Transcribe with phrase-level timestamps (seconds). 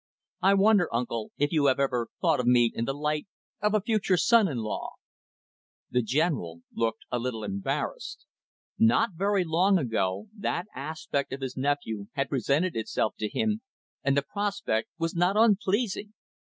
[0.41, 3.27] "I wonder, uncle, if you have ever thought of me in the light
[3.61, 4.93] of a future son in law?"
[5.91, 8.25] The General looked a little embarrassed.
[8.79, 13.61] Not very long ago, that aspect of his nephew had presented itself to him,
[14.03, 16.11] and the prospect was not unpleasing.